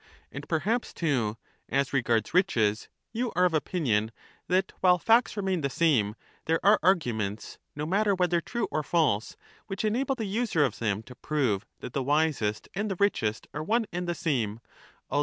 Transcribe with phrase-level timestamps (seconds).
[0.31, 1.37] And per haps, too,
[1.69, 4.11] as regards riches you are of opinion
[4.47, 9.35] that while facts remain the same, there are arguments, no matter whether true or false,
[9.67, 13.61] which enable the user of them to prove that the wisest and the richest are
[13.61, 14.59] one and the same,
[15.11, 15.19] although 1 Cp.